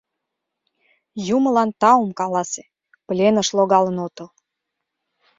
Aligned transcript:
Юмылан 1.35 1.69
таум 1.81 2.09
каласе: 2.19 2.63
пленыш 3.07 3.47
логалын 3.57 3.97
отыл. 4.05 4.29